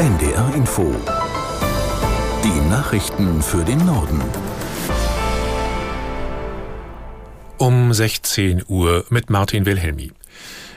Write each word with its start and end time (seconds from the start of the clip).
NDR 0.00 0.54
Info. 0.54 0.96
Die 2.42 2.70
Nachrichten 2.70 3.42
für 3.42 3.62
den 3.62 3.84
Norden. 3.84 4.22
Um 7.58 7.92
16 7.92 8.62
Uhr 8.66 9.04
mit 9.10 9.28
Martin 9.28 9.66
Wilhelmi. 9.66 10.12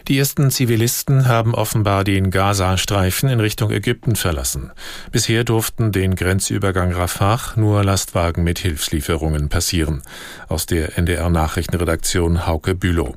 Die 0.10 0.20
ersten 0.20 0.52
Zivilisten 0.52 1.26
haben 1.26 1.56
offenbar 1.56 2.04
den 2.04 2.32
Gazastreifen 2.32 3.30
in 3.30 3.40
Richtung 3.40 3.72
Ägypten 3.72 4.18
verlassen. 4.18 4.74
Bisher 5.14 5.46
durften 5.46 5.94
den 5.94 6.16
Grenzübergang 6.16 6.92
Rafah 6.92 7.54
nur 7.56 7.82
Lastwagen 7.86 8.44
mit 8.44 8.60
Hilfslieferungen 8.60 9.48
passieren. 9.48 10.02
Aus 10.50 10.66
der 10.66 10.98
NDR 10.98 11.30
Nachrichtenredaktion 11.30 12.46
Hauke 12.46 12.76
Bülow. 12.76 13.16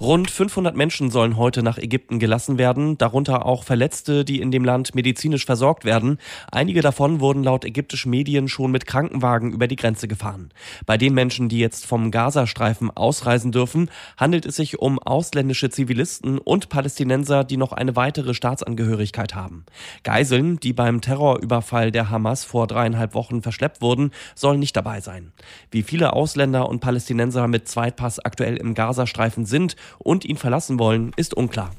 Rund 0.00 0.30
500 0.30 0.76
Menschen 0.76 1.10
sollen 1.10 1.36
heute 1.36 1.64
nach 1.64 1.76
Ägypten 1.76 2.20
gelassen 2.20 2.56
werden, 2.56 2.98
darunter 2.98 3.44
auch 3.44 3.64
Verletzte, 3.64 4.24
die 4.24 4.40
in 4.40 4.52
dem 4.52 4.64
Land 4.64 4.94
medizinisch 4.94 5.44
versorgt 5.44 5.84
werden. 5.84 6.18
Einige 6.52 6.82
davon 6.82 7.18
wurden 7.18 7.42
laut 7.42 7.64
ägyptischen 7.64 8.10
Medien 8.10 8.46
schon 8.46 8.70
mit 8.70 8.86
Krankenwagen 8.86 9.50
über 9.50 9.66
die 9.66 9.74
Grenze 9.74 10.06
gefahren. 10.06 10.50
Bei 10.86 10.96
den 10.98 11.14
Menschen, 11.14 11.48
die 11.48 11.58
jetzt 11.58 11.84
vom 11.84 12.12
Gazastreifen 12.12 12.96
ausreisen 12.96 13.50
dürfen, 13.50 13.90
handelt 14.16 14.46
es 14.46 14.54
sich 14.54 14.78
um 14.78 15.00
ausländische 15.00 15.68
Zivilisten 15.68 16.38
und 16.38 16.68
Palästinenser, 16.68 17.42
die 17.42 17.56
noch 17.56 17.72
eine 17.72 17.96
weitere 17.96 18.34
Staatsangehörigkeit 18.34 19.34
haben. 19.34 19.64
Geiseln, 20.04 20.60
die 20.60 20.74
beim 20.74 21.00
Terrorüberfall 21.00 21.90
der 21.90 22.08
Hamas 22.08 22.44
vor 22.44 22.68
dreieinhalb 22.68 23.14
Wochen 23.14 23.42
verschleppt 23.42 23.82
wurden, 23.82 24.12
sollen 24.36 24.60
nicht 24.60 24.76
dabei 24.76 25.00
sein. 25.00 25.32
Wie 25.72 25.82
viele 25.82 26.12
Ausländer 26.12 26.68
und 26.68 26.78
Palästinenser 26.78 27.48
mit 27.48 27.66
Zweitpass 27.66 28.20
aktuell 28.20 28.58
im 28.58 28.74
Gazastreifen 28.74 29.44
sind 29.44 29.74
und 29.98 30.24
ihn 30.24 30.36
verlassen 30.36 30.78
wollen, 30.78 31.12
ist 31.16 31.34
unklar. 31.34 31.70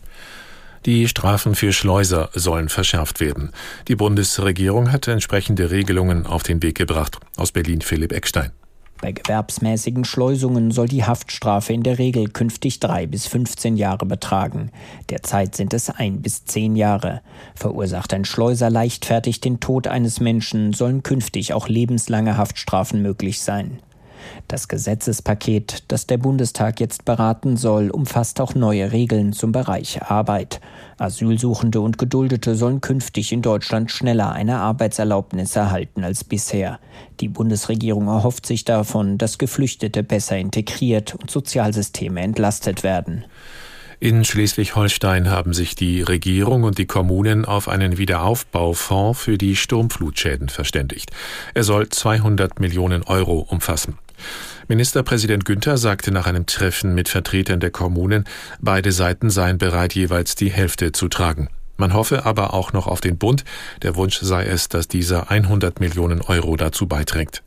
Die 0.85 1.07
Strafen 1.09 1.55
für 1.55 1.73
Schleuser 1.73 2.29
sollen 2.33 2.69
verschärft 2.69 3.19
werden. 3.19 3.51
Die 3.87 3.95
Bundesregierung 3.95 4.91
hat 4.91 5.07
entsprechende 5.07 5.71
Regelungen 5.71 6.25
auf 6.25 6.43
den 6.43 6.63
Weg 6.63 6.77
gebracht. 6.77 7.17
Aus 7.35 7.51
Berlin 7.51 7.81
Philipp 7.81 8.13
Eckstein. 8.13 8.51
Bei 9.01 9.13
gewerbsmäßigen 9.13 10.03
Schleusungen 10.03 10.71
soll 10.71 10.87
die 10.87 11.05
Haftstrafe 11.05 11.71
in 11.71 11.83
der 11.83 11.99
Regel 11.99 12.27
künftig 12.29 12.81
drei 12.81 13.07
bis 13.07 13.27
15 13.27 13.77
Jahre 13.77 14.05
betragen. 14.05 14.71
Derzeit 15.09 15.55
sind 15.55 15.73
es 15.73 15.89
ein 15.89 16.21
bis 16.21 16.43
zehn 16.45 16.75
Jahre. 16.75 17.21
Verursacht 17.55 18.13
ein 18.13 18.25
Schleuser 18.25 18.69
leichtfertig 18.69 19.39
den 19.39 19.61
Tod 19.61 19.87
eines 19.87 20.19
Menschen, 20.19 20.73
sollen 20.73 21.01
künftig 21.01 21.53
auch 21.53 21.69
lebenslange 21.69 22.35
Haftstrafen 22.35 23.01
möglich 23.01 23.39
sein. 23.39 23.79
Das 24.47 24.67
Gesetzespaket, 24.67 25.83
das 25.87 26.07
der 26.07 26.17
Bundestag 26.17 26.79
jetzt 26.79 27.05
beraten 27.05 27.57
soll, 27.57 27.89
umfasst 27.89 28.41
auch 28.41 28.55
neue 28.55 28.91
Regeln 28.91 29.33
zum 29.33 29.51
Bereich 29.51 30.01
Arbeit. 30.01 30.61
Asylsuchende 30.97 31.81
und 31.81 31.97
Geduldete 31.97 32.55
sollen 32.55 32.81
künftig 32.81 33.31
in 33.31 33.41
Deutschland 33.41 33.91
schneller 33.91 34.31
eine 34.31 34.57
Arbeitserlaubnis 34.57 35.55
erhalten 35.55 36.03
als 36.03 36.23
bisher. 36.23 36.79
Die 37.19 37.29
Bundesregierung 37.29 38.07
erhofft 38.07 38.45
sich 38.45 38.65
davon, 38.65 39.17
dass 39.17 39.37
Geflüchtete 39.37 40.03
besser 40.03 40.37
integriert 40.37 41.15
und 41.15 41.29
Sozialsysteme 41.29 42.21
entlastet 42.21 42.83
werden. 42.83 43.25
In 44.01 44.23
Schleswig-Holstein 44.23 45.29
haben 45.29 45.53
sich 45.53 45.75
die 45.75 46.01
Regierung 46.01 46.63
und 46.63 46.77
die 46.77 46.85
Kommunen 46.85 47.43
auf 47.43 47.67
einen 47.67 47.97
Wiederaufbaufonds 47.97 49.19
für 49.19 49.37
die 49.37 49.57
Sturmflutschäden 49.57 50.47
verständigt. 50.47 51.11
Er 51.53 51.65
soll 51.65 51.89
200 51.89 52.61
Millionen 52.61 53.03
Euro 53.03 53.39
umfassen. 53.39 53.97
Ministerpräsident 54.67 55.45
Günther 55.45 55.77
sagte 55.77 56.11
nach 56.11 56.27
einem 56.27 56.45
Treffen 56.45 56.93
mit 56.93 57.09
Vertretern 57.09 57.59
der 57.59 57.71
Kommunen, 57.71 58.25
beide 58.59 58.91
Seiten 58.91 59.29
seien 59.29 59.57
bereit, 59.57 59.95
jeweils 59.95 60.35
die 60.35 60.51
Hälfte 60.51 60.91
zu 60.91 61.07
tragen. 61.07 61.49
Man 61.77 61.93
hoffe 61.93 62.25
aber 62.25 62.53
auch 62.53 62.73
noch 62.73 62.87
auf 62.87 62.99
den 62.99 63.17
Bund. 63.17 63.45
Der 63.83 63.95
Wunsch 63.95 64.19
sei 64.21 64.45
es, 64.45 64.67
dass 64.67 64.87
dieser 64.87 65.31
100 65.31 65.79
Millionen 65.79 66.21
Euro 66.21 66.57
dazu 66.57 66.87
beiträgt. 66.87 67.41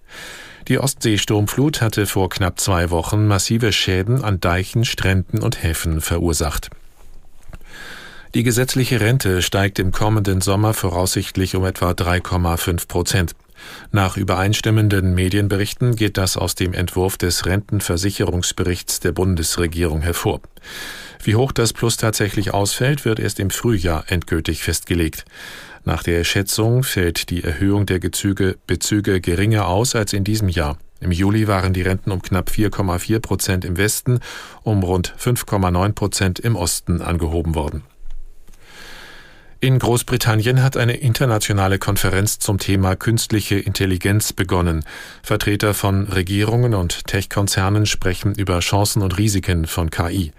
Die 0.68 0.78
Ostseesturmflut 0.78 1.82
hatte 1.82 2.06
vor 2.06 2.30
knapp 2.30 2.58
zwei 2.58 2.90
Wochen 2.90 3.26
massive 3.26 3.72
Schäden 3.72 4.22
an 4.22 4.40
Deichen, 4.40 4.84
Stränden 4.84 5.42
und 5.42 5.62
Häfen 5.62 6.00
verursacht. 6.00 6.70
Die 8.34 8.44
gesetzliche 8.44 8.98
Rente 8.98 9.42
steigt 9.42 9.78
im 9.78 9.92
kommenden 9.92 10.40
Sommer 10.40 10.72
voraussichtlich 10.72 11.54
um 11.54 11.66
etwa 11.66 11.90
3,5 11.90 12.88
Prozent. 12.88 13.34
Nach 13.90 14.16
übereinstimmenden 14.16 15.14
Medienberichten 15.14 15.96
geht 15.96 16.16
das 16.16 16.38
aus 16.38 16.54
dem 16.54 16.72
Entwurf 16.72 17.18
des 17.18 17.44
Rentenversicherungsberichts 17.44 19.00
der 19.00 19.12
Bundesregierung 19.12 20.00
hervor. 20.00 20.40
Wie 21.22 21.36
hoch 21.36 21.52
das 21.52 21.74
Plus 21.74 21.98
tatsächlich 21.98 22.54
ausfällt, 22.54 23.04
wird 23.04 23.20
erst 23.20 23.38
im 23.38 23.50
Frühjahr 23.50 24.04
endgültig 24.08 24.62
festgelegt. 24.62 25.26
Nach 25.84 26.02
der 26.02 26.24
Schätzung 26.24 26.84
fällt 26.84 27.28
die 27.28 27.44
Erhöhung 27.44 27.84
der 27.84 28.00
Gezüge, 28.00 28.56
Bezüge 28.66 29.20
geringer 29.20 29.68
aus 29.68 29.94
als 29.94 30.14
in 30.14 30.24
diesem 30.24 30.48
Jahr. 30.48 30.78
Im 31.00 31.12
Juli 31.12 31.48
waren 31.48 31.74
die 31.74 31.82
Renten 31.82 32.10
um 32.10 32.22
knapp 32.22 32.48
4,4 32.48 33.20
Prozent 33.20 33.64
im 33.66 33.76
Westen, 33.76 34.20
um 34.62 34.82
rund 34.82 35.14
5,9 35.18 35.92
Prozent 35.92 36.38
im 36.38 36.56
Osten 36.56 37.02
angehoben 37.02 37.54
worden. 37.54 37.82
In 39.64 39.78
Großbritannien 39.78 40.60
hat 40.60 40.76
eine 40.76 40.94
internationale 40.94 41.78
Konferenz 41.78 42.40
zum 42.40 42.58
Thema 42.58 42.96
künstliche 42.96 43.54
Intelligenz 43.54 44.32
begonnen. 44.32 44.84
Vertreter 45.22 45.72
von 45.72 46.08
Regierungen 46.08 46.74
und 46.74 47.06
Tech-Konzernen 47.06 47.86
sprechen 47.86 48.34
über 48.34 48.58
Chancen 48.58 49.02
und 49.02 49.18
Risiken 49.18 49.68
von 49.68 49.88
KI. 49.88 50.32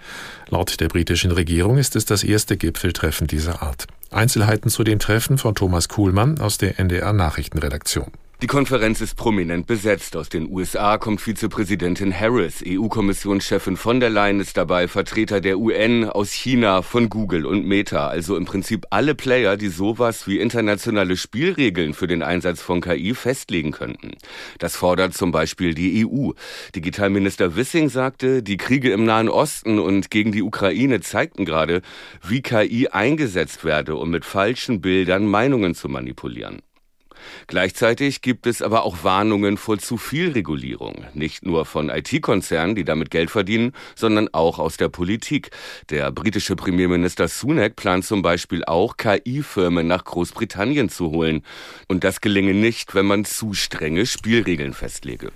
Laut 0.50 0.78
der 0.78 0.88
britischen 0.88 1.30
Regierung 1.30 1.78
ist 1.78 1.96
es 1.96 2.04
das 2.04 2.22
erste 2.22 2.58
Gipfeltreffen 2.58 3.26
dieser 3.26 3.62
Art. 3.62 3.86
Einzelheiten 4.10 4.68
zu 4.68 4.84
dem 4.84 4.98
Treffen 4.98 5.38
von 5.38 5.54
Thomas 5.54 5.88
Kuhlmann 5.88 6.38
aus 6.38 6.58
der 6.58 6.78
NDR 6.78 7.14
Nachrichtenredaktion. 7.14 8.12
Die 8.42 8.48
Konferenz 8.48 9.00
ist 9.00 9.14
prominent 9.16 9.68
besetzt. 9.68 10.16
Aus 10.16 10.28
den 10.28 10.50
USA 10.50 10.98
kommt 10.98 11.20
Vizepräsidentin 11.20 12.12
Harris, 12.12 12.64
EU-Kommissionschefin 12.66 13.76
von 13.76 14.00
der 14.00 14.10
Leyen 14.10 14.40
ist 14.40 14.56
dabei, 14.56 14.88
Vertreter 14.88 15.40
der 15.40 15.58
UN, 15.58 16.04
aus 16.04 16.32
China, 16.32 16.82
von 16.82 17.08
Google 17.08 17.46
und 17.46 17.64
Meta. 17.64 18.08
Also 18.08 18.36
im 18.36 18.44
Prinzip 18.44 18.86
alle 18.90 19.14
Player, 19.14 19.56
die 19.56 19.68
sowas 19.68 20.26
wie 20.26 20.40
internationale 20.40 21.16
Spielregeln 21.16 21.94
für 21.94 22.08
den 22.08 22.22
Einsatz 22.22 22.60
von 22.60 22.80
KI 22.80 23.14
festlegen 23.14 23.70
könnten. 23.70 24.10
Das 24.58 24.74
fordert 24.74 25.14
zum 25.14 25.30
Beispiel 25.30 25.72
die 25.72 26.04
EU. 26.04 26.32
Digitalminister 26.74 27.54
Wissing 27.54 27.88
sagte, 27.88 28.42
die 28.42 28.56
Kriege 28.56 28.90
im 28.90 29.04
Nahen 29.04 29.28
Osten 29.28 29.78
und 29.78 30.10
gegen 30.10 30.32
die 30.32 30.42
Ukraine 30.42 31.00
zeigten 31.00 31.44
gerade, 31.44 31.82
wie 32.26 32.42
KI 32.42 32.88
eingesetzt 32.88 33.64
werde, 33.64 33.94
um 33.94 34.10
mit 34.10 34.24
falschen 34.24 34.80
Bildern 34.80 35.24
Meinungen 35.26 35.76
zu 35.76 35.88
manipulieren. 35.88 36.60
Gleichzeitig 37.46 38.22
gibt 38.22 38.46
es 38.46 38.62
aber 38.62 38.84
auch 38.84 39.04
Warnungen 39.04 39.56
vor 39.56 39.78
zu 39.78 39.96
viel 39.96 40.32
Regulierung. 40.32 41.04
Nicht 41.14 41.44
nur 41.44 41.64
von 41.64 41.88
IT-Konzernen, 41.88 42.74
die 42.74 42.84
damit 42.84 43.10
Geld 43.10 43.30
verdienen, 43.30 43.72
sondern 43.94 44.28
auch 44.32 44.58
aus 44.58 44.76
der 44.76 44.88
Politik. 44.88 45.50
Der 45.90 46.10
britische 46.12 46.56
Premierminister 46.56 47.28
Sunak 47.28 47.76
plant 47.76 48.04
zum 48.04 48.22
Beispiel 48.22 48.64
auch, 48.64 48.96
KI-Firmen 48.96 49.86
nach 49.86 50.04
Großbritannien 50.04 50.88
zu 50.88 51.10
holen. 51.10 51.42
Und 51.88 52.04
das 52.04 52.20
gelinge 52.20 52.54
nicht, 52.54 52.94
wenn 52.94 53.06
man 53.06 53.24
zu 53.24 53.54
strenge 53.54 54.06
Spielregeln 54.06 54.74
festlege. 54.74 55.30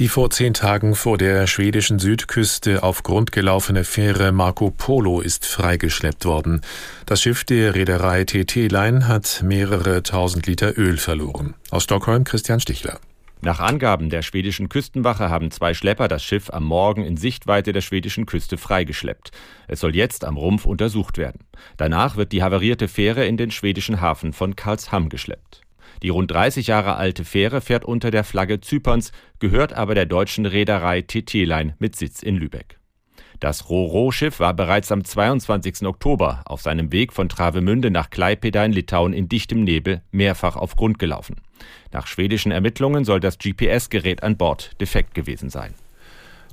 Die 0.00 0.08
vor 0.08 0.28
zehn 0.30 0.54
Tagen 0.54 0.96
vor 0.96 1.18
der 1.18 1.46
schwedischen 1.46 2.00
Südküste 2.00 2.82
auf 2.82 3.04
Grund 3.04 3.30
gelaufene 3.30 3.84
Fähre 3.84 4.32
Marco 4.32 4.72
Polo 4.72 5.20
ist 5.20 5.46
freigeschleppt 5.46 6.24
worden. 6.24 6.62
Das 7.06 7.22
Schiff 7.22 7.44
der 7.44 7.76
Reederei 7.76 8.24
TT 8.24 8.72
Line 8.72 9.06
hat 9.06 9.44
mehrere 9.44 10.02
tausend 10.02 10.48
Liter 10.48 10.76
Öl 10.76 10.96
verloren. 10.96 11.54
Aus 11.70 11.84
Stockholm 11.84 12.24
Christian 12.24 12.58
Stichler. 12.58 12.98
Nach 13.40 13.60
Angaben 13.60 14.10
der 14.10 14.22
schwedischen 14.22 14.68
Küstenwache 14.68 15.30
haben 15.30 15.52
zwei 15.52 15.74
Schlepper 15.74 16.08
das 16.08 16.24
Schiff 16.24 16.50
am 16.50 16.64
Morgen 16.64 17.04
in 17.04 17.16
Sichtweite 17.16 17.72
der 17.72 17.80
schwedischen 17.80 18.26
Küste 18.26 18.56
freigeschleppt. 18.56 19.30
Es 19.68 19.78
soll 19.78 19.94
jetzt 19.94 20.24
am 20.24 20.36
Rumpf 20.36 20.66
untersucht 20.66 21.18
werden. 21.18 21.44
Danach 21.76 22.16
wird 22.16 22.32
die 22.32 22.42
havarierte 22.42 22.88
Fähre 22.88 23.26
in 23.26 23.36
den 23.36 23.52
schwedischen 23.52 24.00
Hafen 24.00 24.32
von 24.32 24.56
Karlshamn 24.56 25.08
geschleppt. 25.08 25.60
Die 26.02 26.08
rund 26.08 26.30
30 26.30 26.66
Jahre 26.66 26.96
alte 26.96 27.24
Fähre 27.24 27.60
fährt 27.60 27.84
unter 27.84 28.10
der 28.10 28.24
Flagge 28.24 28.60
Zyperns, 28.60 29.12
gehört 29.38 29.72
aber 29.72 29.94
der 29.94 30.06
deutschen 30.06 30.46
Reederei 30.46 31.02
TT 31.02 31.34
Line 31.34 31.76
mit 31.78 31.96
Sitz 31.96 32.22
in 32.22 32.36
Lübeck. 32.36 32.78
Das 33.40 33.68
Ro-Ro-Schiff 33.68 34.40
war 34.40 34.54
bereits 34.54 34.92
am 34.92 35.04
22. 35.04 35.82
Oktober 35.86 36.42
auf 36.46 36.62
seinem 36.62 36.92
Weg 36.92 37.12
von 37.12 37.28
Travemünde 37.28 37.90
nach 37.90 38.10
Klaipeda 38.10 38.64
in 38.64 38.72
Litauen 38.72 39.12
in 39.12 39.28
dichtem 39.28 39.64
Nebel 39.64 40.02
mehrfach 40.12 40.56
auf 40.56 40.76
Grund 40.76 40.98
gelaufen. 40.98 41.36
Nach 41.92 42.06
schwedischen 42.06 42.52
Ermittlungen 42.52 43.04
soll 43.04 43.20
das 43.20 43.38
GPS-Gerät 43.38 44.22
an 44.22 44.36
Bord 44.36 44.80
defekt 44.80 45.14
gewesen 45.14 45.50
sein. 45.50 45.74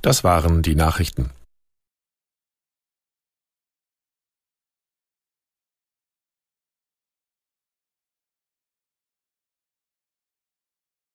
Das 0.02 0.24
waren 0.24 0.62
die 0.62 0.74
Nachrichten. 0.74 1.30